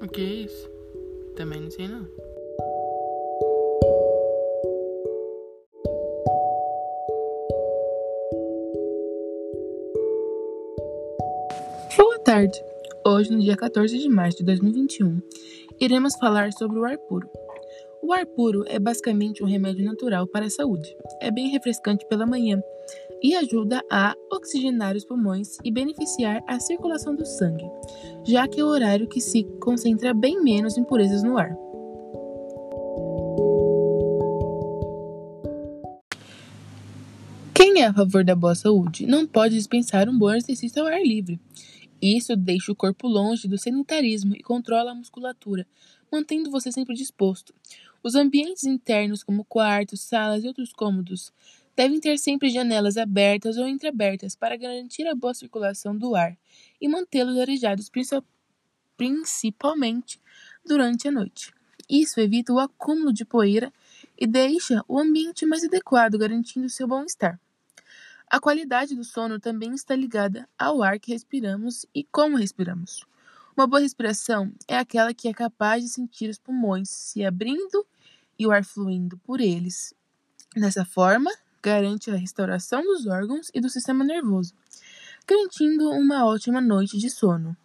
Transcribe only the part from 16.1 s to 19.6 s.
falar sobre o ar puro. O ar puro é basicamente um